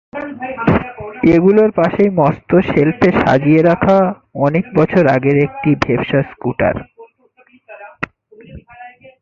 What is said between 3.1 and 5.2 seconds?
সাজিয়ে রাখা অনেক বছর